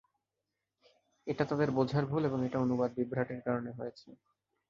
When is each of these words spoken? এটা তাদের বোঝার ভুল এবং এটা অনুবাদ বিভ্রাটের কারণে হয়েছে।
এটা 1.27 1.43
তাদের 1.45 1.69
বোঝার 1.77 2.03
ভুল 2.05 2.23
এবং 2.25 2.39
এটা 2.47 2.57
অনুবাদ 2.59 2.91
বিভ্রাটের 2.97 3.39
কারণে 3.47 3.71
হয়েছে। 3.71 4.07